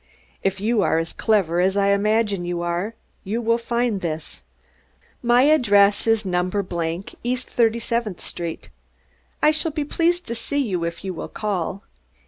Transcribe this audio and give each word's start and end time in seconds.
_If 0.41 0.59
you 0.59 0.81
are 0.81 0.97
as 0.97 1.13
clever 1.13 1.59
as 1.61 1.77
I 1.77 1.89
imagine 1.91 2.43
you 2.43 2.63
are, 2.63 2.95
you 3.23 3.39
will 3.39 3.59
find 3.59 4.01
this. 4.01 4.41
My 5.21 5.43
address 5.43 6.07
is 6.07 6.25
No. 6.25 6.39
East 7.23 7.47
Thirty 7.47 7.77
seventh 7.77 8.19
Street. 8.19 8.69
I 9.43 9.51
shall 9.51 9.69
be 9.69 9.85
pleased 9.85 10.25
to 10.25 10.33
see 10.33 10.57
you 10.57 10.83
if 10.85 11.03
you 11.05 11.13
will 11.13 11.29
call. 11.29 11.83